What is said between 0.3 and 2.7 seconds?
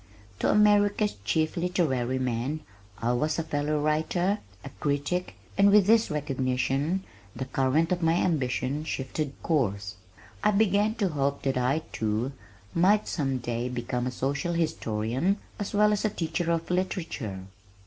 To America's chief literary man